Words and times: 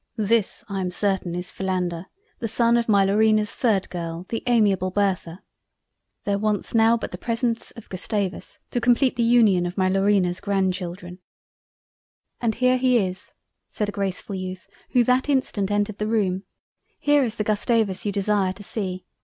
This 0.17 0.65
I 0.67 0.81
am 0.81 0.89
certain 0.89 1.35
is 1.35 1.51
Philander 1.51 2.07
the 2.39 2.47
son 2.47 2.75
of 2.75 2.89
my 2.89 3.05
Laurina's 3.05 3.51
3d 3.51 3.89
girl 3.91 4.25
the 4.29 4.41
amiable 4.47 4.89
Bertha; 4.89 5.43
there 6.23 6.39
wants 6.39 6.73
now 6.73 6.97
but 6.97 7.11
the 7.11 7.19
presence 7.19 7.69
of 7.75 7.87
Gustavus 7.87 8.57
to 8.71 8.81
compleat 8.81 9.15
the 9.15 9.21
Union 9.21 9.67
of 9.67 9.77
my 9.77 9.87
Laurina's 9.87 10.39
Grand 10.39 10.73
Children." 10.73 11.19
"And 12.41 12.55
here 12.55 12.77
he 12.77 12.97
is; 12.97 13.33
(said 13.69 13.89
a 13.89 13.91
Gracefull 13.91 14.39
Youth 14.39 14.67
who 14.89 15.03
that 15.03 15.29
instant 15.29 15.69
entered 15.69 15.99
the 15.99 16.07
room) 16.07 16.45
here 16.99 17.21
is 17.23 17.35
the 17.35 17.43
Gustavus 17.43 18.03
you 18.03 18.11
desire 18.11 18.53
to 18.53 18.63
see. 18.63 19.05